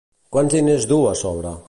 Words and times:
Quants 0.35 0.55
diners 0.55 0.89
duu 0.93 1.07
a 1.11 1.15
sobre? 1.23 1.55